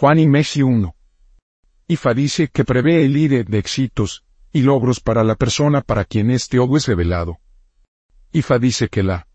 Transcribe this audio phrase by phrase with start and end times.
[0.00, 0.94] Juan y Messi 1.
[1.88, 6.30] Ifa dice que prevé el IDE de éxitos y logros para la persona para quien
[6.30, 7.38] este ogo es revelado.
[8.30, 9.26] Ifa dice que la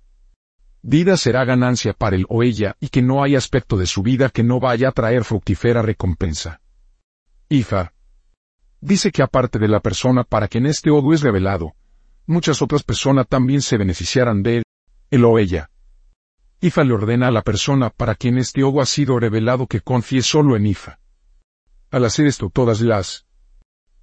[0.82, 4.30] vida será ganancia para él o ella y que no hay aspecto de su vida
[4.30, 6.62] que no vaya a traer fructífera recompensa.
[7.50, 7.92] Ifa
[8.80, 11.74] dice que aparte de la persona para quien este ogo es revelado,
[12.26, 14.64] muchas otras personas también se beneficiarán de él,
[15.12, 15.70] él o ella.
[16.64, 20.22] Ifa le ordena a la persona para quien este ogo ha sido revelado que confíe
[20.22, 20.98] solo en Ifa.
[21.92, 23.26] Al hacer esto todas las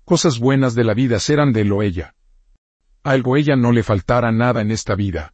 [0.04, 2.14] cosas buenas de la vida serán de él o ella.
[3.02, 5.32] A él o ella no le faltará nada en esta vida.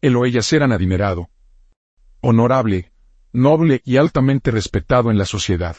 [0.00, 1.28] Él o ella serán adinerado,
[2.20, 2.92] honorable,
[3.32, 5.76] noble y altamente respetado en la sociedad.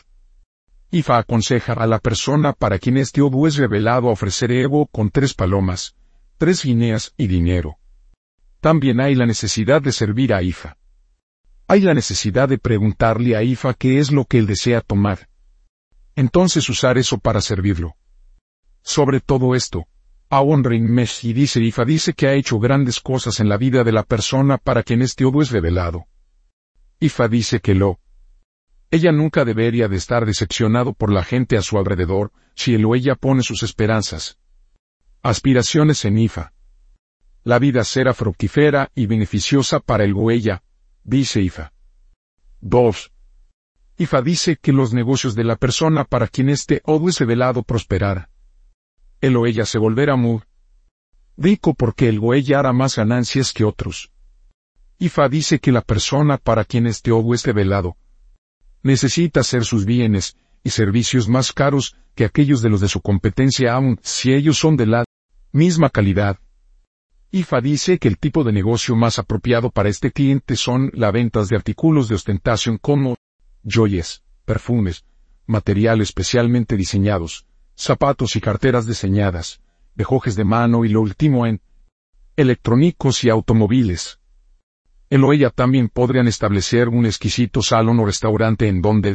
[0.91, 5.09] Ifa aconseja a la persona para quien este ogo es revelado a ofrecer ego con
[5.09, 5.95] tres palomas,
[6.37, 7.77] tres guineas y dinero.
[8.59, 10.77] También hay la necesidad de servir a Ifa.
[11.67, 15.29] Hay la necesidad de preguntarle a Ifa qué es lo que él desea tomar
[16.19, 17.95] entonces usar eso para servirlo.
[18.81, 19.87] Sobre todo esto,
[20.29, 24.03] Aonrin Meshi dice Ifa dice que ha hecho grandes cosas en la vida de la
[24.03, 26.07] persona para quien este odo es revelado.
[26.99, 27.99] Ifa dice que lo.
[28.91, 32.95] Ella nunca debería de estar decepcionado por la gente a su alrededor, si él o
[32.95, 34.37] ella pone sus esperanzas.
[35.21, 36.51] Aspiraciones en Ifa.
[37.43, 40.63] La vida será fructífera y beneficiosa para el o ella,
[41.03, 41.73] dice Ifa.
[42.61, 43.11] 2.
[43.97, 48.29] Ifa dice que los negocios de la persona para quien este odo es revelado prosperará.
[49.21, 50.41] El o ella se volverá muy
[51.37, 54.11] rico porque el o ella hará más ganancias que otros.
[54.97, 57.97] Ifa dice que la persona para quien este odo es revelado
[58.83, 63.73] necesita hacer sus bienes y servicios más caros que aquellos de los de su competencia
[63.73, 65.05] aun si ellos son de la
[65.51, 66.37] misma calidad.
[67.31, 71.47] IFA dice que el tipo de negocio más apropiado para este cliente son las ventas
[71.47, 73.17] de artículos de ostentación como
[73.63, 75.05] joyas, perfumes,
[75.45, 79.61] material especialmente diseñados, zapatos y carteras diseñadas,
[79.95, 81.61] rejojes de mano y lo último en
[82.35, 84.19] electrónicos y automóviles.
[85.11, 89.13] Él o ella también podrían establecer un exquisito salón o restaurante en donde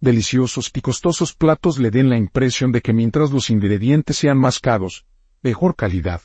[0.00, 4.60] deliciosos y costosos platos le den la impresión de que mientras los ingredientes sean más
[4.60, 5.04] caros,
[5.42, 6.20] mejor calidad.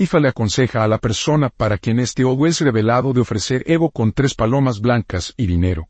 [0.00, 3.90] IFA le aconseja a la persona para quien este ogo es revelado de ofrecer ego
[3.90, 5.88] con tres palomas blancas y dinero.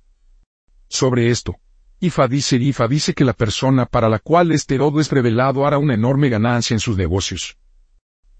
[0.89, 1.57] Sobre esto,
[2.01, 5.77] Ifa dice Ifa dice que la persona para la cual este dodo es revelado hará
[5.77, 7.59] una enorme ganancia en sus negocios.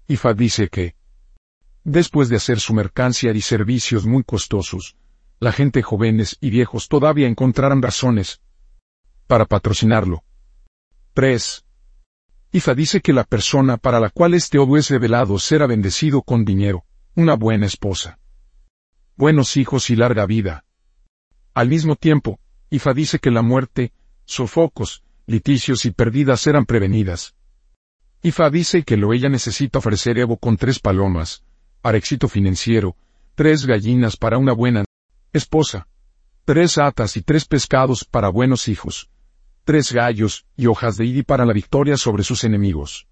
[0.07, 0.95] Ifa dice que,
[1.83, 4.95] después de hacer su mercancía y servicios muy costosos,
[5.39, 8.41] la gente jóvenes y viejos todavía encontrarán razones
[9.27, 10.23] para patrocinarlo.
[11.13, 11.63] 3.
[12.51, 16.45] Ifa dice que la persona para la cual este odo es revelado será bendecido con
[16.45, 18.19] dinero, una buena esposa,
[19.15, 20.65] buenos hijos y larga vida,
[21.53, 22.39] al mismo tiempo,
[22.69, 23.91] Ifa dice que la muerte,
[24.23, 27.35] sofocos, liticios y pérdidas serán prevenidas.
[28.21, 31.43] Ifa dice que lo ella necesita ofrecer Evo con tres palomas,
[31.81, 32.95] para éxito financiero,
[33.35, 34.85] tres gallinas para una buena
[35.33, 35.87] esposa,
[36.45, 39.09] tres atas y tres pescados para buenos hijos,
[39.63, 43.07] tres gallos y hojas de idi para la victoria sobre sus enemigos.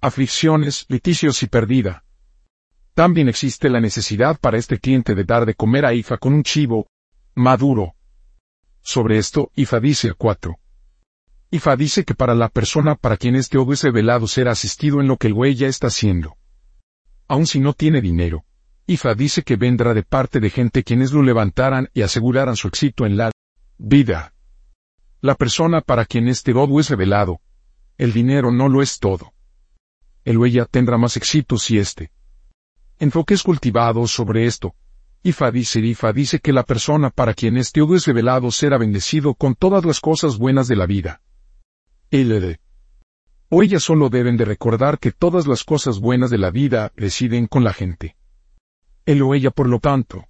[0.00, 2.04] Aflicciones, liticios y perdida.
[2.94, 6.42] También existe la necesidad para este cliente de dar de comer a Ifa con un
[6.42, 6.86] chivo,
[7.34, 7.94] maduro.
[8.82, 10.58] Sobre esto, Ifa dice 4.
[11.50, 15.06] Ifa dice que para la persona para quien este odo es revelado será asistido en
[15.06, 16.36] lo que el güey ya está haciendo.
[17.28, 18.44] Aun si no tiene dinero,
[18.86, 23.06] Ifa dice que vendrá de parte de gente quienes lo levantaran y aseguraran su éxito
[23.06, 23.30] en la
[23.78, 24.34] vida.
[25.24, 27.40] La persona para quien este odo es revelado,
[27.96, 29.32] el dinero no lo es todo.
[30.24, 32.10] El huella tendrá más éxito si este
[32.98, 34.74] enfoque cultivado sobre esto,
[35.22, 39.34] Ifa dice Ifa dice que la persona para quien este odo es revelado será bendecido
[39.34, 41.22] con todas las cosas buenas de la vida.
[42.10, 42.58] Él
[43.48, 47.46] o ella solo deben de recordar que todas las cosas buenas de la vida residen
[47.46, 48.16] con la gente.
[49.06, 50.26] Él o ella por lo tanto,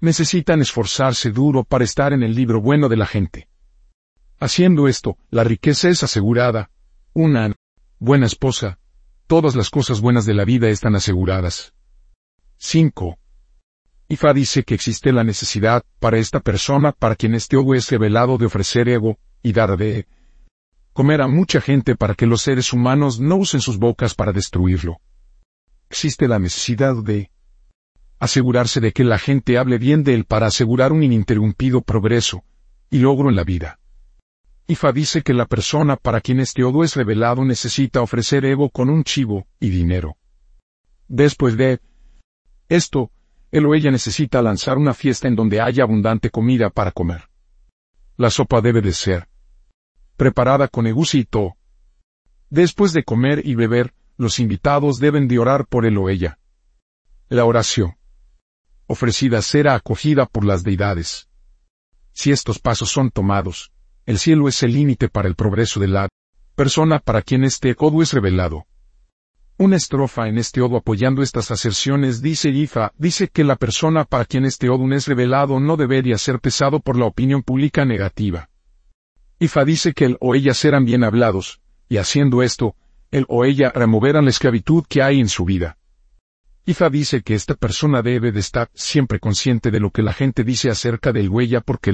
[0.00, 3.48] necesitan esforzarse duro para estar en el libro bueno de la gente.
[4.38, 6.70] Haciendo esto, la riqueza es asegurada,
[7.14, 7.54] una
[7.98, 8.78] buena esposa,
[9.26, 11.72] todas las cosas buenas de la vida están aseguradas.
[12.58, 13.18] 5.
[14.08, 18.36] Ifa dice que existe la necesidad para esta persona para quien este ogo es revelado
[18.36, 20.06] de ofrecer ego y dar de
[20.92, 24.98] comer a mucha gente para que los seres humanos no usen sus bocas para destruirlo.
[25.88, 27.30] Existe la necesidad de
[28.18, 32.44] asegurarse de que la gente hable bien de él para asegurar un ininterrumpido progreso
[32.90, 33.78] y logro en la vida.
[34.68, 38.90] Ifa dice que la persona para quien este odo es revelado necesita ofrecer ego con
[38.90, 40.16] un chivo y dinero.
[41.06, 41.80] Después de
[42.68, 43.12] esto,
[43.52, 47.28] él o ella necesita lanzar una fiesta en donde haya abundante comida para comer.
[48.16, 49.28] La sopa debe de ser
[50.16, 51.56] preparada con egusito.
[52.50, 56.38] Después de comer y beber, los invitados deben de orar por él o ella.
[57.28, 57.96] La oración
[58.88, 61.28] ofrecida será acogida por las deidades.
[62.12, 63.72] Si estos pasos son tomados,
[64.06, 66.08] el cielo es el límite para el progreso de la
[66.54, 68.66] persona para quien este odo es revelado.
[69.58, 74.24] Una estrofa en este odo apoyando estas aserciones dice Ifa, dice que la persona para
[74.24, 78.48] quien este odo es revelado no debería ser pesado por la opinión pública negativa.
[79.40, 82.76] Ifa dice que él o ella serán bien hablados, y haciendo esto,
[83.10, 85.78] él o ella removerán la esclavitud que hay en su vida.
[86.64, 90.44] Ifa dice que esta persona debe de estar siempre consciente de lo que la gente
[90.44, 91.92] dice acerca del huella porque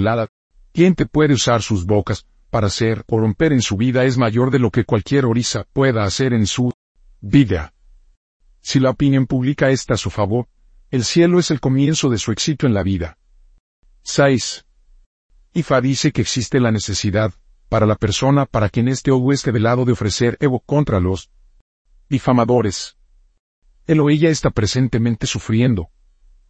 [0.75, 4.51] la gente puede usar sus bocas para hacer o romper en su vida es mayor
[4.51, 6.73] de lo que cualquier orisa pueda hacer en su
[7.21, 7.75] vida.
[8.61, 10.49] Si la opinión pública está a su favor,
[10.91, 13.19] el cielo es el comienzo de su éxito en la vida.
[14.03, 14.67] 6.
[15.55, 17.33] Ifa dice que existe la necesidad,
[17.69, 21.31] para la persona para quien este obo es revelado de ofrecer ego contra los
[22.09, 22.97] difamadores,
[23.87, 25.89] él o ella está presentemente sufriendo.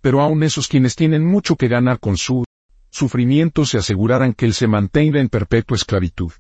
[0.01, 2.45] Pero aún esos quienes tienen mucho que ganar con su
[2.93, 6.31] sufrimiento se asegurarán que él se mantenga en perpetua esclavitud.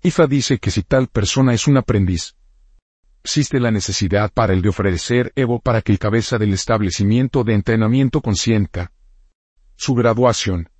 [0.00, 2.36] Ifa dice que si tal persona es un aprendiz,
[3.24, 7.54] existe la necesidad para el de ofrecer Evo para que el cabeza del establecimiento de
[7.54, 8.92] entrenamiento consienta
[9.74, 10.70] su graduación.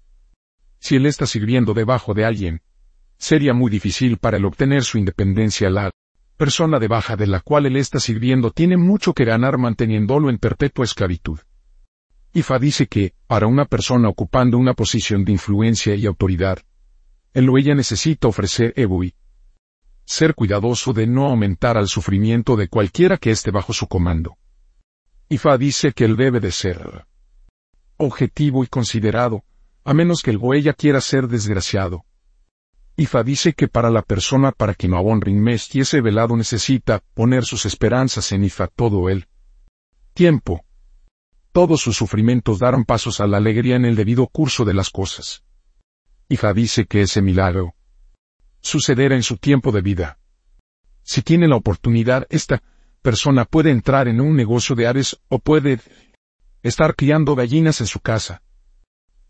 [0.78, 2.62] Si él está sirviendo debajo de alguien,
[3.18, 5.90] sería muy difícil para él obtener su independencia la
[6.36, 10.38] persona de baja de la cual él está sirviendo tiene mucho que ganar manteniéndolo en
[10.38, 11.40] perpetua esclavitud.
[12.36, 16.58] Ifa dice que, para una persona ocupando una posición de influencia y autoridad,
[17.32, 19.14] él o ella necesita ofrecer y
[20.04, 24.36] ser cuidadoso de no aumentar al sufrimiento de cualquiera que esté bajo su comando.
[25.30, 27.06] Ifa dice que él debe de ser
[27.96, 29.42] objetivo y considerado,
[29.82, 32.04] a menos que el o ella quiera ser desgraciado.
[32.98, 34.92] Ifa dice que para la persona para quien
[35.40, 39.26] Mes y ese velado necesita poner sus esperanzas en Ifa todo el
[40.12, 40.65] tiempo.
[41.56, 45.42] Todos sus sufrimientos darán pasos a la alegría en el debido curso de las cosas.
[46.28, 47.74] Ifa dice que ese milagro
[48.60, 50.18] sucederá en su tiempo de vida.
[51.02, 52.62] Si tiene la oportunidad, esta
[53.00, 55.80] persona puede entrar en un negocio de aves o puede
[56.62, 58.42] estar criando gallinas en su casa.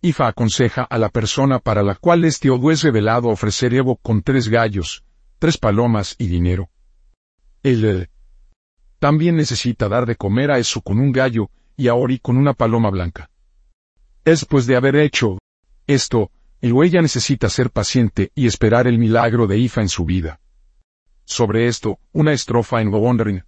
[0.00, 4.22] Ifa aconseja a la persona para la cual este odo es revelado ofrecer Evo con
[4.22, 5.04] tres gallos,
[5.38, 6.70] tres palomas y dinero.
[7.62, 8.10] Él eh,
[8.98, 12.54] también necesita dar de comer a eso con un gallo y a Ori con una
[12.54, 13.30] paloma blanca.
[14.24, 15.38] Después de haber hecho
[15.86, 16.30] esto,
[16.60, 20.40] el huella necesita ser paciente y esperar el milagro de Ifa en su vida.
[21.24, 23.44] Sobre esto, una estrofa en Wondering.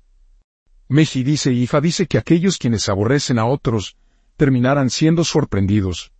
[0.89, 3.97] Meji dice Ifa dice que aquellos quienes aborrecen a otros,
[4.37, 6.13] terminarán siendo sorprendidos.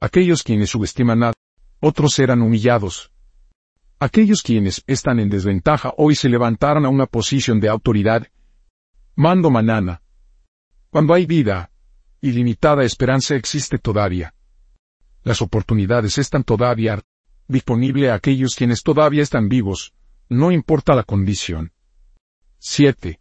[0.00, 1.32] Aquellos quienes subestiman a
[1.80, 3.12] otros serán humillados.
[3.98, 8.26] Aquellos quienes están en desventaja hoy se levantaron a una posición de autoridad.
[9.14, 10.02] Mando manana.
[10.96, 11.70] Cuando hay vida,
[12.22, 14.32] ilimitada esperanza existe todavía.
[15.24, 17.02] Las oportunidades están todavía
[17.48, 19.92] disponibles a aquellos quienes todavía están vivos,
[20.30, 21.70] no importa la condición.
[22.60, 23.20] 7.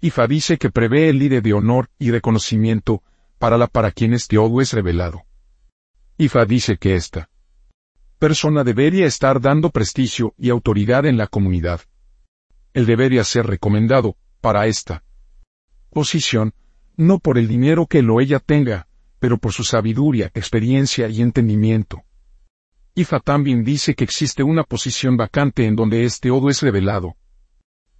[0.00, 3.02] Ifa dice que prevé el líder de honor y reconocimiento
[3.38, 5.26] para la para quien este odo es revelado.
[6.16, 7.28] Ifa dice que esta
[8.18, 11.82] persona debería estar dando prestigio y autoridad en la comunidad.
[12.72, 15.04] Él debería ser recomendado, para esta
[15.90, 16.54] posición,
[16.98, 18.88] no por el dinero que lo ella tenga,
[19.20, 22.02] pero por su sabiduría, experiencia y entendimiento.
[22.94, 27.16] Ifa también dice que existe una posición vacante en donde este odo es revelado.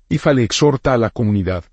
[0.09, 1.65] Ifa le exhorta a la comunidad.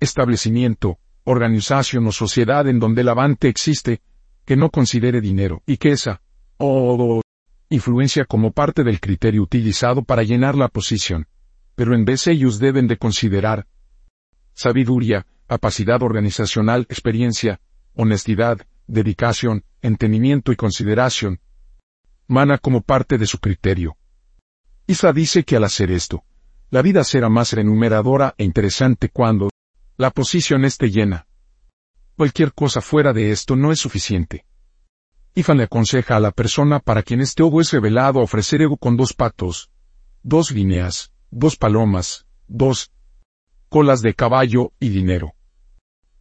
[0.00, 4.00] Establecimiento, organización o sociedad en donde el avante existe,
[4.46, 6.22] que no considere dinero y que esa
[6.56, 7.20] o
[7.68, 11.26] influencia como parte del criterio utilizado para llenar la posición.
[11.74, 13.66] Pero en vez ellos deben de considerar
[14.54, 17.60] sabiduría, capacidad organizacional, experiencia,
[17.96, 21.40] honestidad, dedicación, entendimiento y consideración.
[22.28, 23.96] Mana como parte de su criterio.
[24.86, 26.22] Isa dice que al hacer esto,
[26.70, 29.50] la vida será más renumeradora e interesante cuando
[29.96, 31.26] la posición esté llena.
[32.16, 34.46] Cualquier cosa fuera de esto no es suficiente.
[35.34, 38.96] Ifan le aconseja a la persona para quien este obo es revelado ofrecer ego con
[38.96, 39.68] dos patos,
[40.22, 42.92] dos líneas, dos palomas, dos
[43.68, 45.34] colas de caballo y dinero.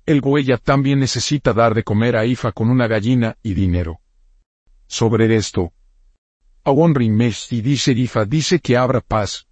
[0.10, 4.00] El goella también necesita dar de comer a Ifa con una gallina y dinero.
[4.88, 5.72] Sobre esto,
[6.64, 9.46] Awon y dice Ifa dice que habrá paz,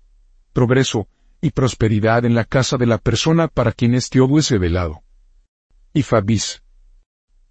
[0.54, 1.08] progreso
[1.42, 5.04] y prosperidad en la casa de la persona para quien este obo es revelado.
[5.94, 6.64] Ifa bis.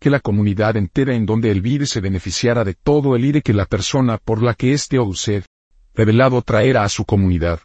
[0.00, 3.54] que la comunidad entera en donde el vire se beneficiara de todo el ire que
[3.54, 5.46] la persona por la que este o ser
[5.94, 7.60] revelado traerá a su comunidad.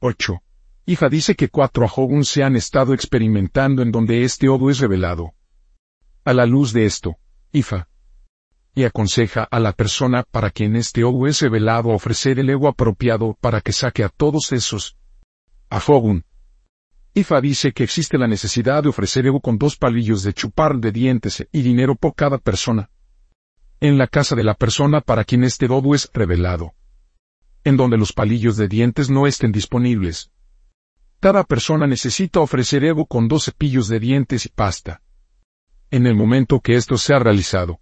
[0.00, 0.41] 8.
[0.84, 5.32] Hija dice que cuatro ajogun se han estado experimentando en donde este odo es revelado.
[6.24, 7.16] A la luz de esto,
[7.52, 7.88] Ifa,
[8.74, 13.36] y aconseja a la persona para quien este odo es revelado ofrecer el ego apropiado
[13.40, 14.96] para que saque a todos esos.
[15.70, 16.24] Ajogun.
[17.14, 20.90] Ifa dice que existe la necesidad de ofrecer ego con dos palillos de chupar de
[20.90, 22.90] dientes y dinero por cada persona.
[23.80, 26.72] En la casa de la persona para quien este odo es revelado.
[27.62, 30.30] En donde los palillos de dientes no estén disponibles.
[31.22, 35.02] Cada persona necesita ofrecer ego con dos cepillos de dientes y pasta.
[35.88, 37.78] En el momento que esto sea realizado,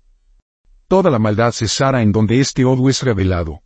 [0.88, 3.62] toda la maldad cesará en donde este odo es revelado.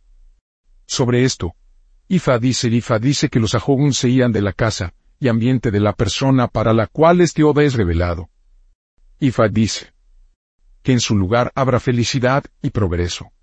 [0.85, 1.55] Sobre esto,
[2.07, 5.81] Ifa dice Ifa dice que los ajogun se iran de la casa y ambiente de
[5.81, 8.29] la persona para la cual este odo es revelado.
[9.19, 9.91] Ifa dice
[10.83, 13.33] que en su lugar habrá felicidad y progreso.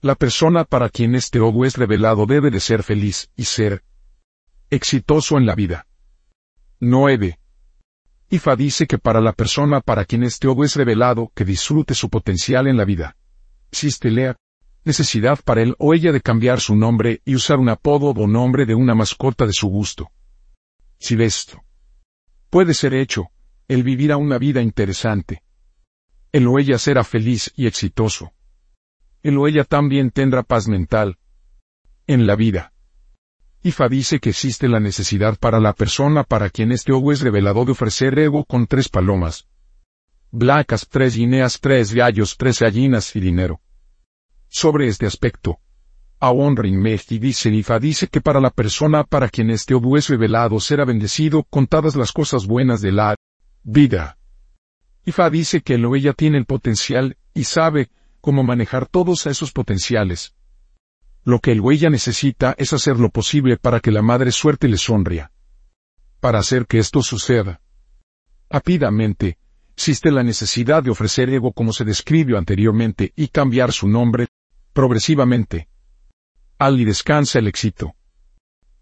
[0.00, 3.84] La persona para quien este odo es revelado debe de ser feliz y ser
[4.74, 5.86] exitoso en la vida.
[6.80, 7.38] 9.
[8.30, 12.10] Ifa dice que para la persona para quien este odo es revelado que disfrute su
[12.10, 13.16] potencial en la vida.
[13.70, 14.36] Existe lea
[14.84, 18.66] necesidad para él o ella de cambiar su nombre y usar un apodo o nombre
[18.66, 20.10] de una mascota de su gusto.
[20.98, 21.62] Si esto
[22.50, 23.28] puede ser hecho,
[23.66, 25.42] él vivirá una vida interesante.
[26.32, 28.32] Él o ella será feliz y exitoso.
[29.22, 31.18] Él o ella también tendrá paz mental
[32.06, 32.73] en la vida.
[33.66, 37.64] Ifa dice que existe la necesidad para la persona para quien este ogo es revelado
[37.64, 39.48] de ofrecer ego con tres palomas.
[40.30, 43.62] Blacas, tres guineas, tres gallos, tres gallinas y dinero.
[44.48, 45.60] Sobre este aspecto,
[46.20, 50.60] Aonrin Mehdi dice Ifa dice que para la persona para quien este ogo es revelado
[50.60, 53.16] será bendecido con todas las cosas buenas de la
[53.62, 54.18] vida.
[55.06, 57.88] Ifa dice que él o ella tiene el potencial y sabe
[58.20, 60.34] cómo manejar todos esos potenciales.
[61.24, 64.76] Lo que el huella necesita es hacer lo posible para que la madre suerte le
[64.76, 65.32] sonría.
[66.20, 67.60] Para hacer que esto suceda.
[68.50, 69.38] Rápidamente,
[69.72, 74.28] existe la necesidad de ofrecer ego como se describió anteriormente y cambiar su nombre,
[74.74, 75.68] progresivamente.
[76.58, 77.94] Allí descansa el éxito.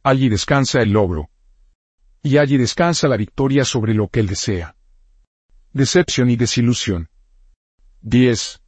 [0.03, 1.31] Allí descansa el logro.
[2.23, 4.77] Y allí descansa la victoria sobre lo que él desea.
[5.73, 7.09] Decepción y desilusión.
[8.01, 8.62] 10.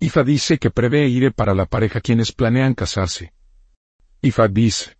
[0.00, 3.32] Ifa dice que prevé ir para la pareja quienes planean casarse.
[4.22, 4.96] Ifa dice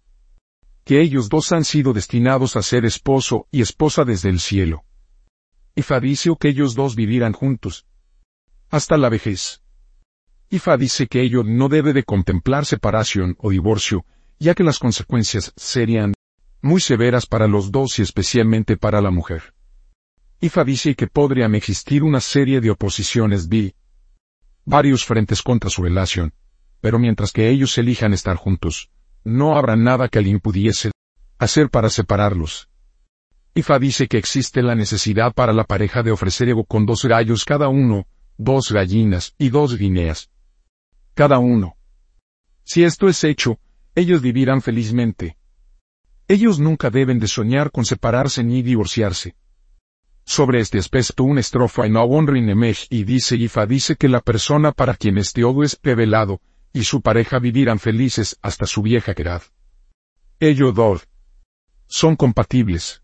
[0.85, 4.85] que ellos dos han sido destinados a ser esposo y esposa desde el cielo.
[5.75, 7.87] Ifa dice que ellos dos vivirán juntos.
[8.71, 9.63] Hasta la vejez.
[10.51, 14.05] Ifa dice que ello no debe de contemplar separación o divorcio,
[14.39, 16.15] ya que las consecuencias serían
[16.61, 19.55] muy severas para los dos y especialmente para la mujer.
[20.41, 23.75] Ifa dice que podrían existir una serie de oposiciones bi,
[24.65, 26.33] varios frentes contra su relación,
[26.81, 28.91] pero mientras que ellos elijan estar juntos,
[29.25, 30.91] no habrá nada que le impudiese
[31.39, 32.69] hacer para separarlos.
[33.55, 37.45] Ifa dice que existe la necesidad para la pareja de ofrecer ego con dos gallos
[37.45, 38.07] cada uno,
[38.37, 40.31] dos gallinas y dos guineas.
[41.15, 41.77] Cada uno.
[42.65, 43.59] Si esto es hecho,
[43.95, 45.37] ellos vivirán felizmente.
[46.27, 49.37] Ellos nunca deben de soñar con separarse ni divorciarse.
[50.25, 54.95] Sobre este aspecto una estrofa en Awonrinemesh y dice Ifa dice que la persona para
[54.95, 56.41] quien este odo es revelado,
[56.73, 59.43] y su pareja vivirán felices hasta su vieja edad.
[60.41, 61.09] Ellos dos
[61.87, 63.03] son compatibles.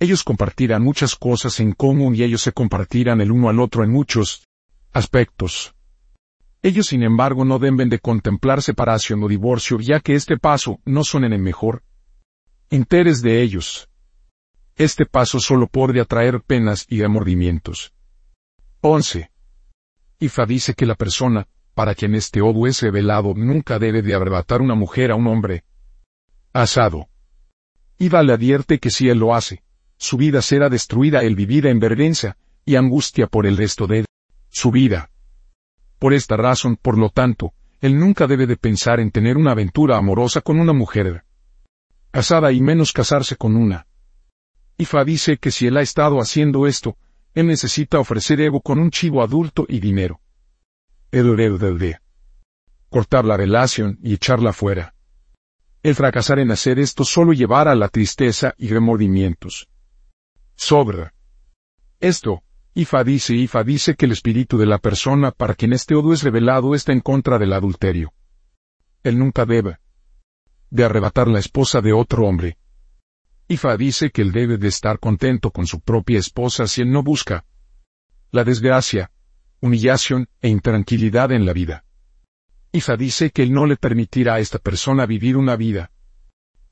[0.00, 3.90] Ellos compartirán muchas cosas en común y ellos se compartirán el uno al otro en
[3.90, 4.48] muchos
[4.92, 5.74] aspectos.
[6.62, 11.04] Ellos sin embargo no deben de contemplar separación o divorcio ya que este paso no
[11.04, 11.84] son en el mejor
[12.70, 13.88] interés de ellos.
[14.82, 17.94] Este paso solo podría traer penas y remordimientos.
[18.80, 19.30] 11.
[20.18, 24.60] Ifa dice que la persona, para quien este odo es revelado, nunca debe de arrebatar
[24.60, 25.62] una mujer a un hombre
[26.52, 27.06] asado.
[27.96, 29.62] Ifa le advierte que si él lo hace,
[29.98, 34.04] su vida será destruida, él vivirá en vergüenza y angustia por el resto de
[34.48, 35.12] su vida.
[36.00, 39.96] Por esta razón, por lo tanto, él nunca debe de pensar en tener una aventura
[39.96, 41.22] amorosa con una mujer
[42.10, 43.86] casada y menos casarse con una
[44.76, 46.96] Ifa dice que si él ha estado haciendo esto,
[47.34, 50.20] él necesita ofrecer ego con un chivo adulto y dinero.
[51.10, 51.98] de
[52.88, 54.94] Cortar la relación y echarla fuera.
[55.82, 59.68] El fracasar en hacer esto solo llevará a la tristeza y remordimientos.
[60.54, 61.14] Sobra.
[62.00, 62.42] Esto,
[62.74, 66.22] Ifa dice Ifa dice que el espíritu de la persona para quien este odo es
[66.22, 68.12] revelado está en contra del adulterio.
[69.02, 69.78] Él nunca debe
[70.70, 72.56] de arrebatar la esposa de otro hombre,
[73.48, 77.02] Ifa dice que él debe de estar contento con su propia esposa si él no
[77.02, 77.44] busca
[78.30, 79.10] la desgracia,
[79.60, 81.84] humillación e intranquilidad en la vida.
[82.72, 85.90] Ifa dice que él no le permitirá a esta persona vivir una vida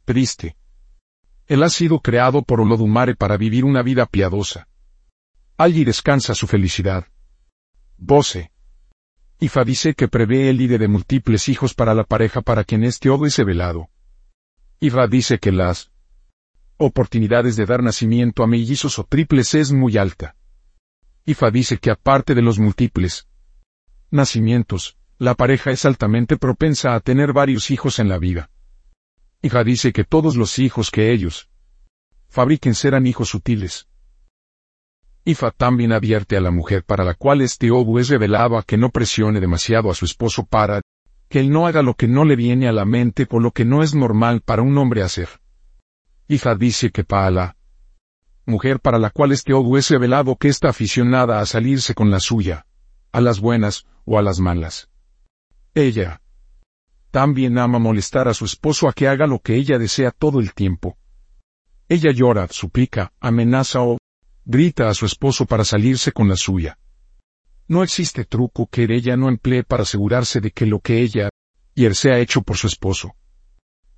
[0.07, 0.57] triste.
[1.47, 4.67] Él ha sido creado por Olodumare para vivir una vida piadosa.
[5.57, 7.07] Allí descansa su felicidad.
[7.99, 8.50] Bose.
[9.39, 13.11] Ifa dice que prevé el ide de múltiples hijos para la pareja para quien este
[13.11, 13.91] odo es velado.
[14.81, 15.91] Ifa dice que las
[16.81, 20.35] oportunidades de dar nacimiento a mellizos o triples es muy alta.
[21.27, 23.29] Ifa dice que aparte de los múltiples
[24.11, 28.51] nacimientos, la pareja es altamente propensa a tener varios hijos en la vida.
[29.43, 31.51] Ifa dice que todos los hijos que ellos
[32.31, 33.87] fabriquen serán hijos sutiles.
[35.25, 38.79] Ifa también advierte a la mujer para la cual este obu es revelado a que
[38.79, 40.81] no presione demasiado a su esposo para
[41.29, 43.67] que él no haga lo que no le viene a la mente o lo que
[43.67, 45.29] no es normal para un hombre hacer.
[46.31, 47.57] Ifa dice que para la
[48.47, 52.21] mujer para la cual este obu es revelado que está aficionada a salirse con la
[52.21, 52.67] suya,
[53.11, 54.89] a las buenas o a las malas.
[55.75, 56.23] Ella
[57.11, 60.55] también ama molestar a su esposo a que haga lo que ella desea todo el
[60.55, 60.97] tiempo.
[61.89, 63.99] Ella llora, suplica, amenaza o
[64.45, 66.79] grita a su esposo para salirse con la suya.
[67.67, 71.29] No existe truco que ella no emplee para asegurarse de que lo que ella
[71.75, 73.17] y sea hecho por su esposo.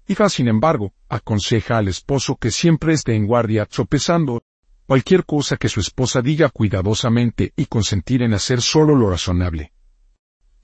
[0.09, 4.43] Hija, sin embargo, aconseja al esposo que siempre esté en guardia, sopesando
[4.87, 9.73] cualquier cosa que su esposa diga cuidadosamente y consentir en hacer solo lo razonable.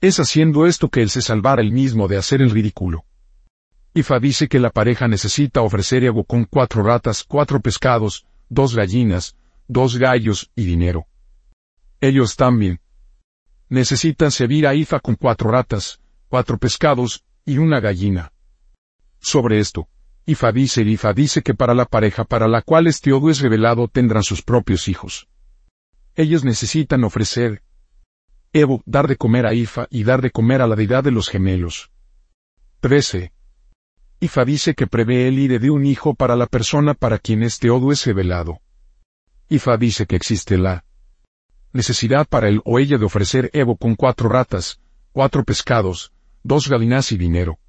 [0.01, 3.05] Es haciendo esto que él se salvará el mismo de hacer el ridículo.
[3.93, 9.35] Ifa dice que la pareja necesita ofrecer ego con cuatro ratas, cuatro pescados, dos gallinas,
[9.67, 11.07] dos gallos y dinero.
[11.99, 12.79] Ellos también
[13.67, 18.31] necesitan servir a Ifa con cuatro ratas, cuatro pescados y una gallina.
[19.19, 19.87] Sobre esto,
[20.25, 23.87] Ifa dice Ifa dice que para la pareja para la cual este odo es revelado
[23.87, 25.27] tendrán sus propios hijos.
[26.15, 27.63] Ellos necesitan ofrecer
[28.51, 31.29] Evo, dar de comer a Ifa y dar de comer a la deidad de los
[31.29, 31.91] gemelos.
[32.79, 33.31] 13.
[34.19, 37.69] Ifa dice que prevé el ire de un hijo para la persona para quien este
[37.69, 38.59] odo es revelado.
[39.49, 40.83] Ifa dice que existe la
[41.73, 44.79] necesidad para él o ella de ofrecer Evo con cuatro ratas,
[45.11, 46.11] cuatro pescados,
[46.43, 47.59] dos galinas y dinero.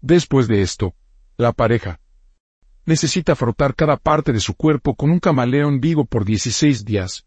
[0.00, 0.94] Después de esto,
[1.36, 2.00] la pareja
[2.86, 7.26] necesita frotar cada parte de su cuerpo con un camaleón vivo por 16 días.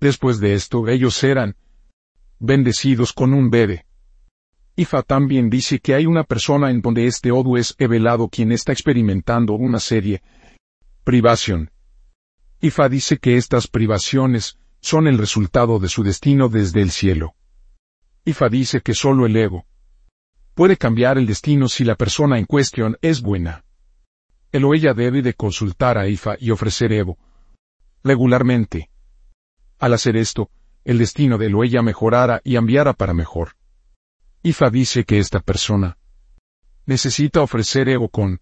[0.00, 1.56] Después de esto ellos serán
[2.38, 3.86] bendecidos con un bebé.
[4.76, 8.72] Ifa también dice que hay una persona en donde este odu es revelado quien está
[8.72, 10.22] experimentando una serie
[11.02, 11.70] privación.
[12.60, 17.34] Ifa dice que estas privaciones son el resultado de su destino desde el cielo.
[18.24, 19.64] Ifa dice que solo el ego
[20.58, 23.64] puede cambiar el destino si la persona en cuestión es buena.
[24.50, 27.16] El o ella debe de consultar a Ifa y ofrecer Evo
[28.02, 28.90] regularmente.
[29.78, 30.50] Al hacer esto,
[30.84, 33.52] el destino de Loella mejorara y cambiara para mejor.
[34.42, 35.96] Ifa dice que esta persona
[36.86, 38.40] necesita ofrecer ego con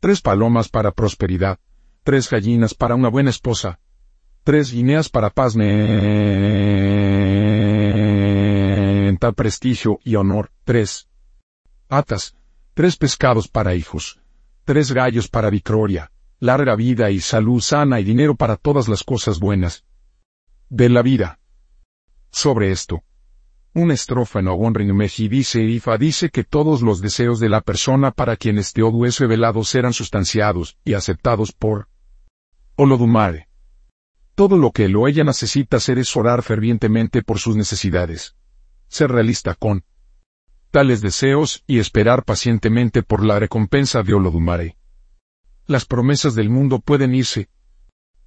[0.00, 1.60] tres palomas para prosperidad,
[2.02, 3.78] tres gallinas para una buena esposa,
[4.42, 5.54] tres guineas para paz
[9.36, 11.06] prestigio y honor, tres
[11.90, 12.34] atas,
[12.74, 14.20] tres pescados para hijos,
[14.64, 19.38] tres gallos para victoria, larga vida y salud sana y dinero para todas las cosas
[19.38, 19.84] buenas
[20.68, 21.40] de la vida.
[22.30, 23.02] Sobre esto,
[23.74, 28.10] una estrofa en Ogonrin Meji dice Ifa dice que todos los deseos de la persona
[28.10, 31.88] para quien este Odu es revelado serán sustanciados y aceptados por
[32.76, 33.48] Olodumare.
[34.34, 38.36] Todo lo que lo ella necesita hacer es orar fervientemente por sus necesidades.
[38.88, 39.84] Ser realista con
[40.70, 44.76] tales deseos y esperar pacientemente por la recompensa de Olodumare.
[45.66, 47.48] Las promesas del mundo pueden irse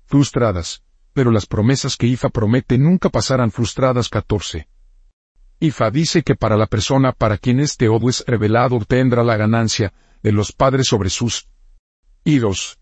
[0.05, 4.67] frustradas, pero las promesas que Ifa promete nunca pasarán frustradas 14.
[5.59, 9.93] Ifa dice que para la persona para quien este odo es revelado obtendrá la ganancia
[10.21, 11.47] de los padres sobre sus
[12.25, 12.79] hijos.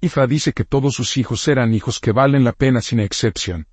[0.00, 3.66] Ifa dice que todos sus hijos serán hijos que valen la pena sin excepción.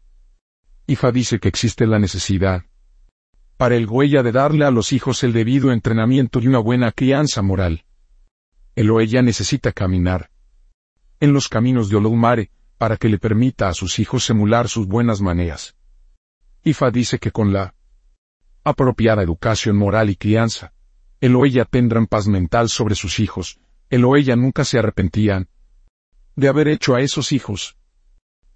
[0.88, 2.64] Ifa dice que existe la necesidad
[3.58, 7.42] para el Goella de darle a los hijos el debido entrenamiento y una buena crianza
[7.42, 7.86] moral.
[8.76, 10.30] El Oella necesita caminar
[11.20, 15.22] en los caminos de Olomare, para que le permita a sus hijos emular sus buenas
[15.22, 15.76] maneras.
[16.64, 17.74] Ifa dice que con la
[18.64, 20.74] apropiada educación moral y crianza,
[21.22, 25.48] él o ella tendrán paz mental sobre sus hijos, él o ella nunca se arrepentían
[26.36, 27.78] de haber hecho a esos hijos.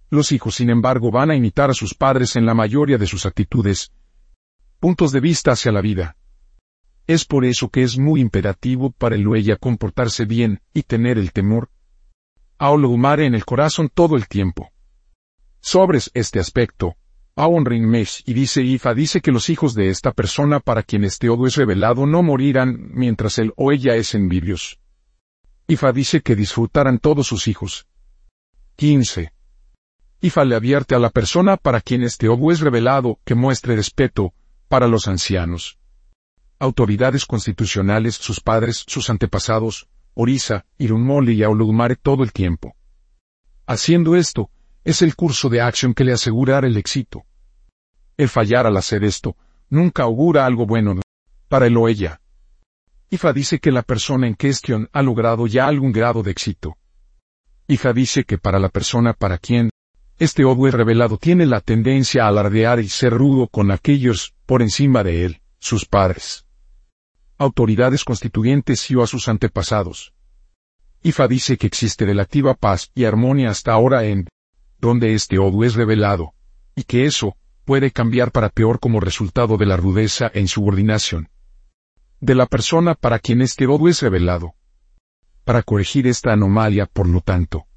[0.09, 3.25] Los hijos, sin embargo, van a imitar a sus padres en la mayoría de sus
[3.25, 3.93] actitudes,
[4.79, 6.15] puntos de vista hacia la vida.
[7.05, 11.17] Es por eso que es muy imperativo para el o ella comportarse bien y tener
[11.17, 11.69] el temor
[12.57, 12.73] a
[13.19, 14.69] en el corazón todo el tiempo.
[15.61, 16.95] Sobres este aspecto,
[17.35, 21.29] Aonrin Mesh y dice Ifa dice que los hijos de esta persona para quien este
[21.29, 24.79] odo es revelado no morirán mientras él o ella es en vivios.
[25.67, 27.87] Ifa dice que disfrutarán todos sus hijos.
[28.75, 29.31] 15.
[30.21, 34.33] Ifa le advierte a la persona para quien este obo es revelado que muestre respeto
[34.69, 35.77] para los ancianos.
[36.59, 42.75] Autoridades constitucionales, sus padres, sus antepasados, Orisa, Irunmoli y Aulugmare todo el tiempo.
[43.65, 44.49] Haciendo esto,
[44.83, 47.25] es el curso de acción que le asegurará el éxito.
[48.15, 49.35] El fallar al hacer esto,
[49.69, 50.95] nunca augura algo bueno
[51.47, 52.21] para él o ella.
[53.09, 56.77] Ifa dice que la persona en cuestión ha logrado ya algún grado de éxito.
[57.67, 59.69] Ifa dice que para la persona para quien
[60.19, 65.03] este es revelado tiene la tendencia a alardear y ser rudo con aquellos por encima
[65.03, 66.47] de él, sus padres,
[67.37, 70.11] autoridades constituyentes y o a sus antepasados.
[71.03, 74.27] Ifa dice que existe relativa paz y armonía hasta ahora en
[74.79, 76.33] donde este Odu es revelado,
[76.75, 81.29] y que eso puede cambiar para peor como resultado de la rudeza e insubordinación
[82.19, 84.55] de la persona para quien este Odu es revelado.
[85.43, 87.67] Para corregir esta anomalía, por lo tanto,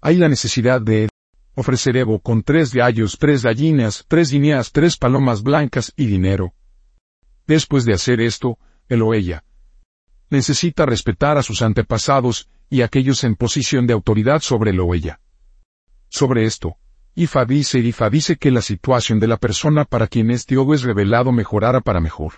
[0.00, 1.10] hay la necesidad de
[1.58, 6.54] ofrecer Evo con tres gallos, tres gallinas, tres guineas, tres palomas blancas y dinero.
[7.48, 9.42] Después de hacer esto, él o ella
[10.30, 15.20] necesita respetar a sus antepasados y aquellos en posición de autoridad sobre él o ella.
[16.10, 16.76] Sobre esto,
[17.14, 20.82] Ifa dice Ifa dice que la situación de la persona para quien este odo es
[20.82, 22.34] revelado mejorará para mejor.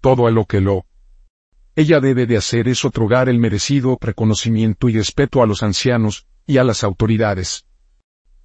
[0.00, 0.86] Todo a lo que lo
[1.74, 6.58] ella debe de hacer es otorgar el merecido reconocimiento y respeto a los ancianos y
[6.58, 7.66] a las autoridades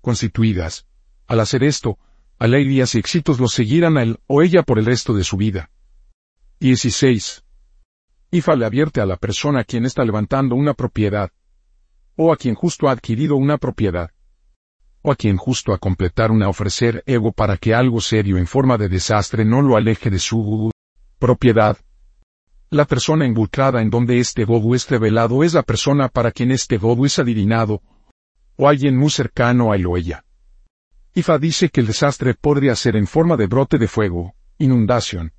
[0.08, 0.86] constituidas.
[1.28, 1.98] Al hacer esto,
[2.40, 5.70] alegrías y éxitos lo seguirán a él o ella por el resto de su vida.
[6.62, 7.44] 16.
[8.32, 11.30] IFA le advierte a la persona a quien está levantando una propiedad,
[12.16, 14.12] o a quien justo ha adquirido una propiedad,
[15.02, 18.78] o a quien justo a completar una ofrecer ego para que algo serio en forma
[18.78, 20.72] de desastre no lo aleje de su
[21.20, 21.78] propiedad.
[22.70, 26.78] La persona involucrada en donde este godu es revelado es la persona para quien este
[26.78, 27.82] godu es adivinado,
[28.58, 30.26] o alguien muy cercano a él o ella.
[31.14, 35.32] Ifa dice que el desastre podría ser en forma de brote de fuego, inundación,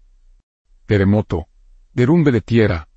[0.86, 1.46] terremoto,
[1.92, 2.88] derrumbe de tierra,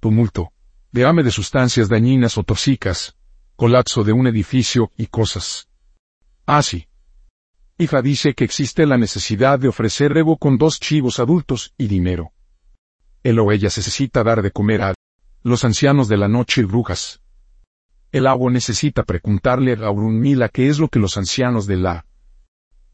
[0.00, 0.52] tumulto,
[0.92, 3.16] derrame de sustancias dañinas o tóxicas,
[3.56, 5.68] colapso de un edificio y cosas.
[6.46, 6.84] Así.
[6.86, 6.88] Ah,
[7.80, 12.32] Ifa dice que existe la necesidad de ofrecer rebo con dos chivos adultos y dinero.
[13.22, 14.94] Él o ella necesita dar de comer a
[15.42, 17.20] los ancianos de la noche y brujas,
[18.10, 22.06] el agua necesita preguntarle a Urunmila qué es lo que los ancianos de la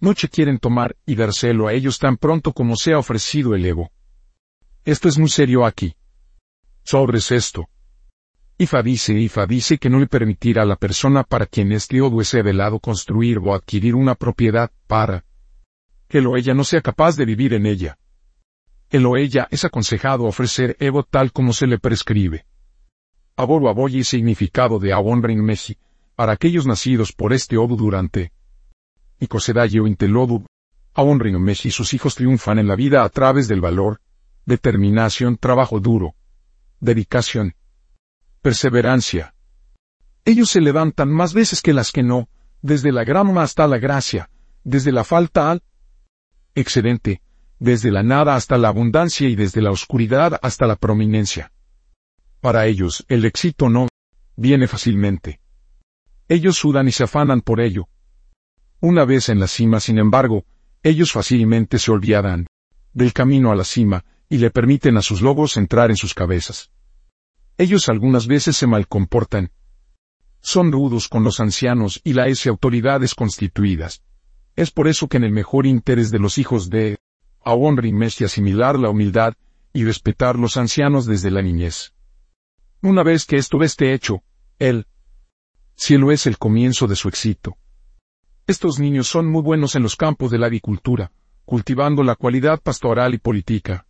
[0.01, 3.91] noche quieren tomar y dárselo a ellos tan pronto como sea ofrecido el ego.
[4.85, 5.95] Esto es muy serio aquí.
[6.83, 7.69] Sobres esto.
[8.59, 12.21] Ifa dice Ifa dice que no le permitirá a la persona para quien este odo
[12.21, 15.25] es velado construir o adquirir una propiedad para
[16.09, 17.99] que lo ella no sea capaz de vivir en ella.
[18.91, 22.47] El o ella es aconsejado ofrecer Evo tal como se le prescribe.
[23.37, 25.77] Aboru Aboyi significado de Awonrin Messi,
[26.15, 28.33] para aquellos nacidos por este Odu durante.
[29.19, 29.27] Y
[29.77, 30.45] Intelodu,
[30.97, 34.01] y sus hijos triunfan en la vida a través del valor,
[34.47, 36.15] determinación, trabajo duro,
[36.79, 37.55] dedicación,
[38.41, 39.35] perseverancia.
[40.25, 42.29] Ellos se levantan más veces que las que no,
[42.63, 44.31] desde la grama hasta la gracia,
[44.63, 45.63] desde la falta al
[46.55, 47.21] excedente,
[47.59, 51.51] desde la nada hasta la abundancia y desde la oscuridad hasta la prominencia.
[52.45, 53.89] Para ellos, el éxito no
[54.37, 55.41] viene fácilmente.
[56.29, 57.89] Ellos sudan y se afanan por ello.
[58.81, 60.45] Una vez en la cima, sin embargo,
[60.83, 62.47] ellos fácilmente se olvidan
[62.93, 66.71] del camino a la cima, y le permiten a sus lobos entrar en sus cabezas.
[67.57, 69.51] Ellos algunas veces se malcomportan.
[70.43, 74.03] Son rudos con los ancianos y las autoridades constituidas.
[74.55, 76.99] Es por eso que en el mejor interés de los hijos de
[77.43, 79.33] Aonri y asimilar la humildad
[79.73, 81.94] y respetar los ancianos desde la niñez.
[82.85, 84.23] Una vez que esto esté hecho,
[84.59, 84.87] el
[85.75, 87.57] cielo es el comienzo de su éxito.
[88.47, 91.11] Estos niños son muy buenos en los campos de la agricultura,
[91.47, 93.87] cultivando la cualidad pastoral y política,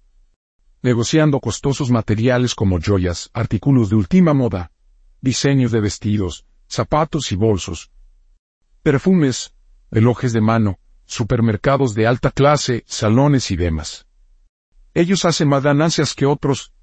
[0.80, 4.70] negociando costosos materiales como joyas, artículos de última moda,
[5.20, 7.90] diseños de vestidos, zapatos y bolsos,
[8.84, 9.54] perfumes,
[9.90, 14.06] relojes de mano, supermercados de alta clase, salones y demás.
[14.94, 16.73] Ellos hacen más ganancias que otros,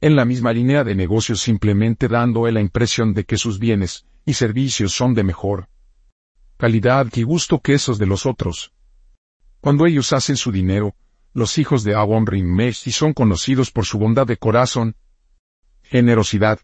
[0.00, 4.34] en la misma línea de negocios simplemente dando la impresión de que sus bienes y
[4.34, 5.68] servicios son de mejor
[6.56, 8.74] calidad y gusto que esos de los otros.
[9.62, 10.94] Cuando ellos hacen su dinero,
[11.32, 14.94] los hijos de Awon Mesh y son conocidos por su bondad de corazón,
[15.82, 16.60] generosidad.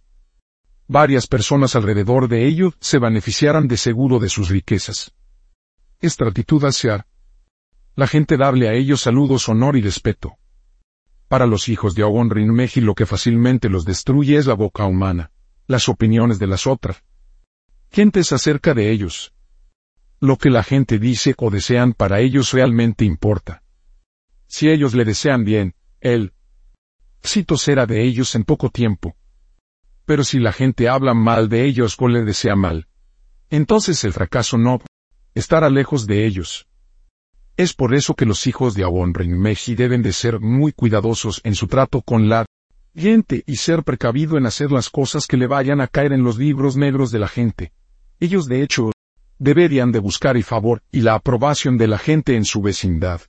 [0.86, 5.14] Varias personas alrededor de ellos se beneficiarán de seguro de sus riquezas.
[6.00, 7.06] Estratitud hacia
[7.94, 10.36] la gente darle a ellos saludos, honor y respeto.
[11.28, 15.32] Para los hijos de Agon Rinmeji lo que fácilmente los destruye es la boca humana,
[15.66, 17.02] las opiniones de las otras.
[17.90, 19.32] Gentes acerca de ellos.
[20.20, 23.62] Lo que la gente dice o desean para ellos realmente importa.
[24.46, 26.32] Si ellos le desean bien, él,
[27.20, 29.16] éxito será de ellos en poco tiempo.
[30.04, 32.86] Pero si la gente habla mal de ellos o le desea mal,
[33.50, 34.80] entonces el fracaso no
[35.34, 36.68] estará lejos de ellos.
[37.56, 41.54] Es por eso que los hijos de Awon Meji deben de ser muy cuidadosos en
[41.54, 42.44] su trato con la
[42.94, 46.36] gente y ser precavido en hacer las cosas que le vayan a caer en los
[46.36, 47.72] libros negros de la gente.
[48.20, 48.92] Ellos de hecho,
[49.38, 53.22] deberían de buscar el favor y la aprobación de la gente en su vecindad.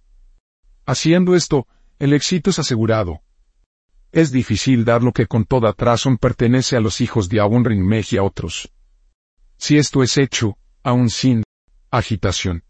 [0.86, 1.68] Haciendo esto,
[2.00, 3.22] el éxito es asegurado.
[4.12, 8.18] Es difícil dar lo que con toda razón pertenece a los hijos de Aun Meji
[8.18, 8.72] a otros.
[9.58, 11.44] Si esto es hecho, aún sin
[11.92, 12.64] agitación,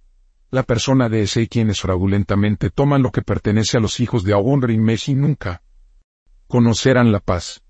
[0.50, 4.34] la persona de ese y quienes fraudulentamente toman lo que pertenece a los hijos de
[4.34, 5.62] Aun Meji nunca
[6.48, 7.62] conocerán la paz.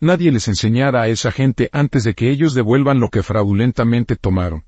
[0.00, 4.66] Nadie les enseñará a esa gente antes de que ellos devuelvan lo que fraudulentamente tomaron.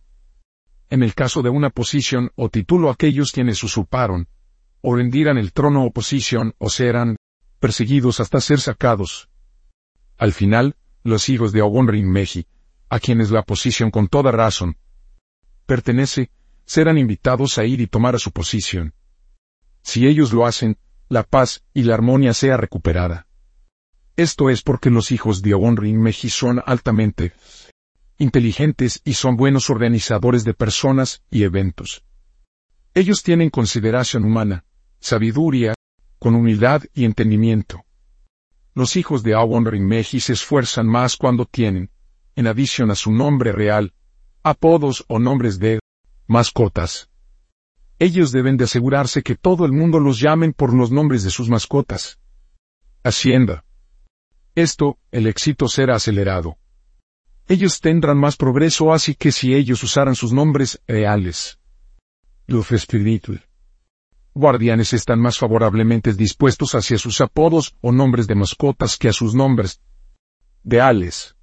[0.89, 4.29] En el caso de una posición o título aquellos quienes usurparon,
[4.81, 7.17] o rendirán el trono o posición o serán
[7.61, 9.29] perseguidos hasta ser sacados.
[10.17, 12.47] Al final, los hijos de Ogonrin Meji,
[12.89, 14.79] a quienes la posición con toda razón
[15.67, 16.31] pertenece,
[16.69, 18.93] serán invitados a ir y tomar a su posición.
[19.83, 20.77] Si ellos lo hacen,
[21.09, 23.27] la paz y la armonía sea recuperada.
[24.17, 27.33] Esto es porque los hijos de Meji son altamente
[28.19, 32.05] inteligentes y son buenos organizadores de personas y eventos.
[32.93, 34.65] Ellos tienen consideración humana,
[35.01, 35.73] sabiduría,
[36.19, 37.85] con humildad y entendimiento.
[38.75, 39.35] Los hijos de
[39.81, 41.91] Meji se esfuerzan más cuando tienen,
[42.37, 43.95] en adición a su nombre real,
[44.43, 45.79] apodos o nombres de
[46.29, 47.11] mascotas.
[47.99, 51.49] Ellos deben de asegurarse que todo el mundo los llamen por los nombres de sus
[51.49, 52.21] mascotas.
[53.03, 53.65] Hacienda.
[54.55, 56.59] Esto, el éxito será acelerado.
[57.49, 61.59] Ellos tendrán más progreso así que si ellos usaran sus nombres reales.
[62.47, 62.69] Luz
[64.35, 69.35] guardianes están más favorablemente dispuestos hacia sus apodos o nombres de mascotas que a sus
[69.35, 69.81] nombres
[70.63, 71.35] de ales.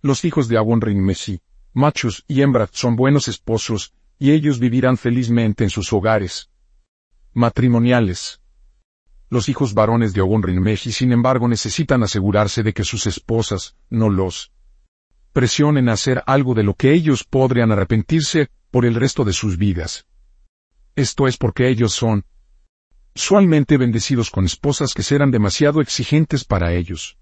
[0.00, 1.40] Los hijos de Awon Messi,
[1.74, 6.48] machos y hembras son buenos esposos, y ellos vivirán felizmente en sus hogares
[7.32, 8.40] matrimoniales.
[9.28, 10.22] Los hijos varones de
[10.60, 14.52] Messi, sin embargo, necesitan asegurarse de que sus esposas no los
[15.32, 19.58] presionen a hacer algo de lo que ellos podrían arrepentirse por el resto de sus
[19.58, 20.06] vidas.
[20.94, 22.24] Esto es porque ellos son
[23.16, 27.18] usualmente bendecidos con esposas que serán demasiado exigentes para ellos.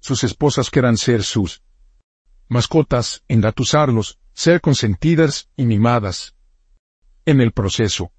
[0.00, 1.62] Sus esposas querrán ser sus
[2.48, 6.34] mascotas, engatusarlos, ser consentidas y mimadas.
[7.24, 8.12] En el proceso,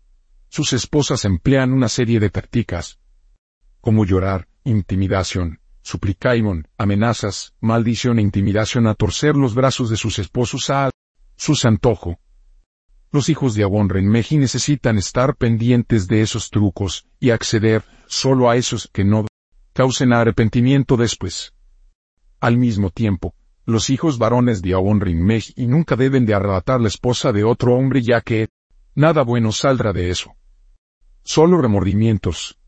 [0.49, 2.99] sus esposas emplean una serie de tácticas,
[3.81, 10.69] como llorar, intimidación, suplicaimon, amenazas, maldición e intimidación a torcer los brazos de sus esposos
[10.69, 10.89] a
[11.35, 12.19] sus antojo,
[13.13, 18.55] los hijos de Abon Renmeji necesitan estar pendientes de esos trucos y acceder solo a
[18.55, 19.27] esos que no
[19.71, 21.53] causen arrepentimiento después.
[22.39, 27.31] Al mismo tiempo, los hijos varones de Abon Renmeji nunca deben de arrebatar la esposa
[27.31, 28.49] de otro hombre ya que
[28.95, 30.33] nada bueno saldrá de eso.
[31.23, 32.59] Solo remordimientos,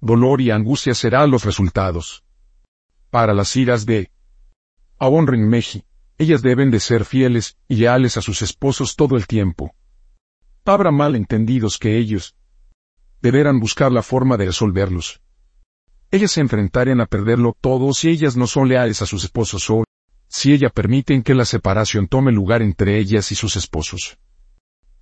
[0.00, 2.24] dolor y angustia serán los resultados.
[3.10, 4.10] Para las iras de
[4.98, 5.84] Abon Renmeji,
[6.18, 9.74] ellas deben de ser fieles y leales a sus esposos todo el tiempo
[10.72, 12.34] habrá malentendidos que ellos
[13.22, 15.20] deberán buscar la forma de resolverlos.
[16.10, 19.84] Ellas se enfrentarían a perderlo todo si ellas no son leales a sus esposos o
[20.28, 24.18] si ella permiten que la separación tome lugar entre ellas y sus esposos.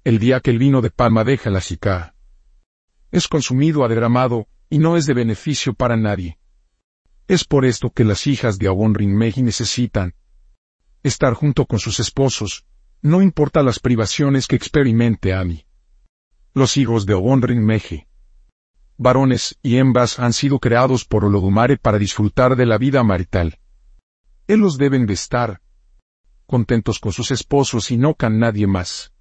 [0.05, 2.15] El día que el vino de palma deja la chica
[3.15, 6.37] es consumido a derramado y no es de beneficio para nadie.
[7.29, 10.15] Es por esto que las hijas de Awon Rinmeji necesitan
[11.05, 12.65] estar junto con sus esposos,
[13.03, 15.65] no importa las privaciones que experimente Ami.
[16.55, 18.09] Los hijos de Obonrin Meji.
[18.97, 23.61] Varones y hembras han sido creados por Olodumare para disfrutar de la vida marital.
[24.47, 25.63] Ellos deben de estar
[26.47, 29.13] contentos con sus esposos y no con nadie más.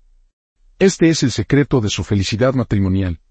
[0.80, 3.22] Este es el secreto de su felicidad matrimonial.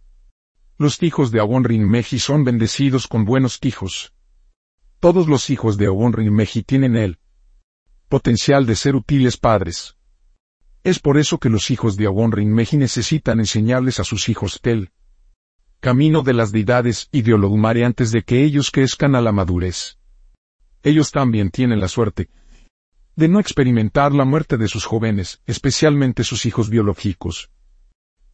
[0.79, 4.15] Los hijos de Awonrin Meji son bendecidos con buenos hijos.
[5.01, 7.19] Todos los hijos de Awonrin Meji tienen el
[8.09, 9.97] potencial de ser útiles padres.
[10.85, 14.91] Es por eso que los hijos de Awon Meji necesitan enseñarles a sus hijos el
[15.81, 19.99] camino de las deidades y de Olodumare antes de que ellos crezcan a la madurez.
[20.83, 22.29] Ellos también tienen la suerte
[23.15, 27.51] de no experimentar la muerte de sus jóvenes, especialmente sus hijos biológicos.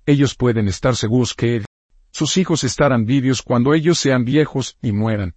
[0.06, 1.64] Ellos pueden estar seguros que
[2.10, 5.34] sus hijos estarán vivos cuando ellos sean viejos y mueran.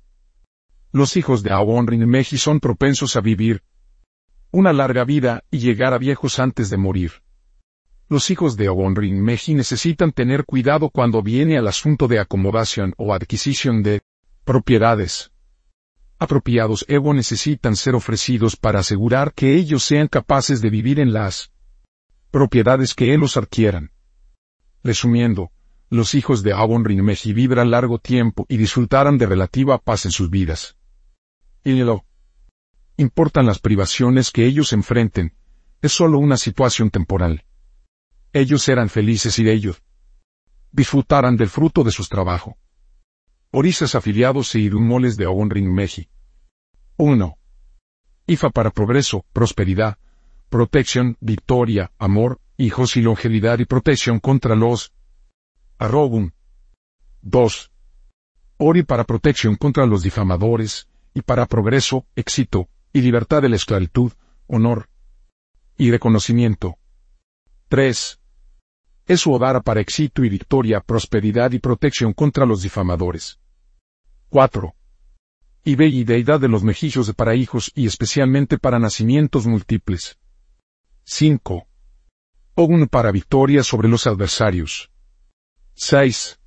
[0.91, 3.63] Los hijos de Awon Rinmeji son propensos a vivir
[4.52, 7.12] una larga vida y llegar a viejos antes de morir.
[8.10, 13.13] Los hijos de Awon Rinmeji necesitan tener cuidado cuando viene al asunto de acomodación o
[13.13, 14.02] adquisición de
[14.43, 15.31] propiedades
[16.22, 21.52] apropiados Evo necesitan ser ofrecidos para asegurar que ellos sean capaces de vivir en las
[22.30, 23.92] propiedades que ellos adquieran.
[24.84, 25.50] Resumiendo,
[25.90, 30.30] los hijos de Avon Rinmeji vibran largo tiempo y disfrutarán de relativa paz en sus
[30.30, 30.78] vidas.
[31.64, 32.06] Y lo
[32.98, 35.34] importan las privaciones que ellos enfrenten,
[35.82, 37.46] es solo una situación temporal.
[38.32, 39.82] Ellos serán felices y ellos
[40.72, 42.54] disfrutarán del fruto de sus trabajos.
[43.54, 46.08] Orisas afiliados e irumoles de Ring Meji.
[46.96, 47.38] 1.
[48.28, 49.98] IFA para progreso, prosperidad,
[50.48, 54.94] protección, victoria, amor, hijos y longevidad y protección contra los
[55.78, 56.32] arrogum.
[57.24, 57.72] 2.
[58.56, 64.14] Ori para protección contra los difamadores, y para progreso, éxito, y libertad de la esclavitud,
[64.48, 64.88] honor
[65.78, 66.78] y reconocimiento.
[67.68, 68.18] 3
[69.08, 73.41] es su Odara para éxito y victoria, prosperidad y protección contra los difamadores.
[74.32, 74.74] 4.
[75.65, 80.17] Y y deidad de los mejillos para hijos y especialmente para nacimientos múltiples.
[81.04, 81.67] 5.
[82.56, 84.89] Ogun para victoria sobre los adversarios.
[85.74, 86.39] 6.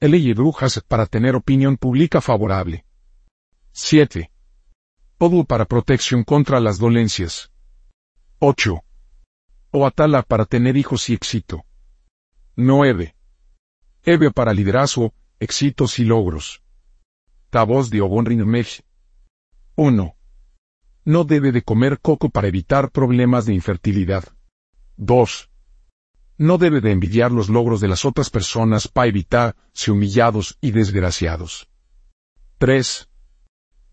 [0.00, 2.86] El y brujas para tener opinión pública favorable.
[3.72, 4.30] 7.
[5.18, 7.52] Odu para protección contra las dolencias.
[8.38, 8.82] 8.
[9.72, 11.66] O Atala para tener hijos y éxito.
[12.56, 13.14] 9.
[14.04, 16.63] Eve para liderazgo, éxitos y logros.
[17.62, 18.84] Voz de Obon Rinmech.
[19.76, 20.16] 1.
[21.04, 24.24] No debe de comer coco para evitar problemas de infertilidad.
[24.96, 25.50] 2.
[26.38, 31.68] No debe de envidiar los logros de las otras personas para evitarse humillados y desgraciados.
[32.58, 33.08] 3.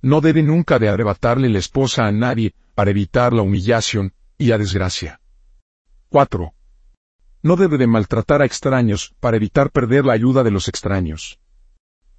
[0.02, 4.58] No debe nunca de arrebatarle la esposa a nadie para evitar la humillación y la
[4.58, 5.22] desgracia.
[6.10, 6.54] 4.
[7.44, 11.40] No debe de maltratar a extraños para evitar perder la ayuda de los extraños.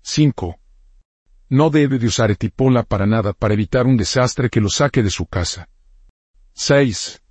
[0.03, 0.59] 5.
[1.53, 5.11] No debe de usar etipola para nada para evitar un desastre que lo saque de
[5.11, 5.69] su casa.
[6.55, 7.23] 6.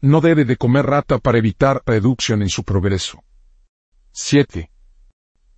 [0.00, 3.24] No debe de comer rata para evitar reducción en su progreso.
[4.12, 4.70] 7.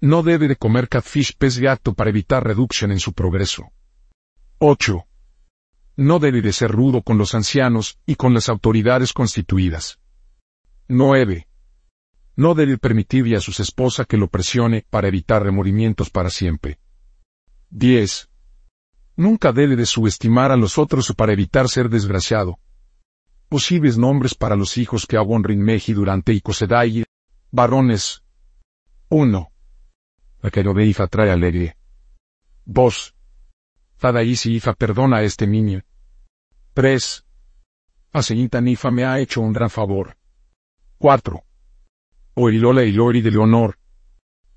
[0.00, 3.70] No debe de comer catfish pez gato para evitar reducción en su progreso.
[4.60, 5.04] 8.
[5.96, 10.00] No debe de ser rudo con los ancianos y con las autoridades constituidas.
[10.88, 11.48] 9.
[12.36, 16.78] No debe permitirle a su esposa que lo presione para evitar remordimientos para siempre.
[17.76, 18.30] 10.
[19.16, 22.60] Nunca debe de subestimar a los otros para evitar ser desgraciado.
[23.48, 27.04] Posibles nombres para los hijos que Abon Rinmeji durante Ikosedai.
[27.50, 28.22] Varones.
[29.08, 29.50] 1.
[30.40, 31.76] de Ifa trae alegre.
[32.64, 33.16] 2.
[33.96, 35.82] Fadaisi Ifa perdona a este niño.
[36.74, 37.26] 3.
[38.12, 40.16] Aseñita Nifa me ha hecho un gran favor.
[40.98, 41.42] 4.
[42.34, 43.76] Oilola Ilori de Leonor.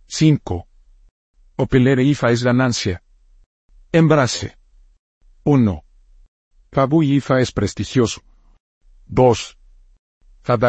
[0.06, 0.67] 5.
[1.56, 3.01] Opelere Ifa es ganancia.
[3.93, 4.58] Embrace.
[5.45, 5.84] 1.
[7.04, 8.21] Ifa es prestigioso.
[9.06, 9.58] 2.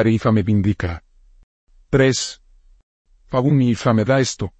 [0.06, 1.02] Ifa me vindica.
[1.90, 2.40] 3.
[3.60, 4.52] Ifa me da esto.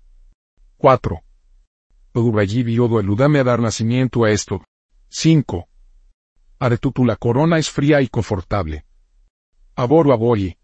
[0.77, 1.23] 4.
[2.15, 4.65] Odubayibi Odo eludame a dar nacimiento a esto.
[5.09, 5.69] 5.
[6.59, 8.85] Aretutu la corona es fría y confortable.
[9.77, 10.59] Aboru aboyi.